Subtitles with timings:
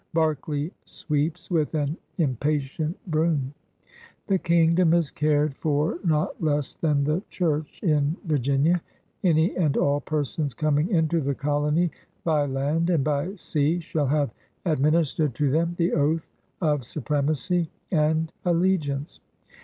[0.15, 3.53] Berkeley sweeps with an impatient broom.
[4.25, 8.27] The Kingdom is cared for not less than the CHURCH AND KINGDOM 137 Church in
[8.27, 8.81] Virginia.
[9.23, 11.91] Any and all persons coming into the colony
[12.23, 14.31] by land and by sea shall have
[14.65, 16.27] administered to them the Oath
[16.59, 19.19] of Supremacy and Alliance.